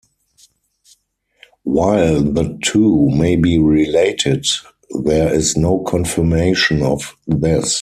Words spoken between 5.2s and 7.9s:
is no confirmation of this.